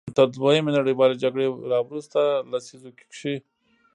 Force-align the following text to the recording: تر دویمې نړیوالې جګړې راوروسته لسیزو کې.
تر 0.17 0.25
دویمې 0.35 0.71
نړیوالې 0.77 1.21
جګړې 1.23 1.45
راوروسته 1.71 2.21
لسیزو 2.51 2.91
کې. 2.97 3.33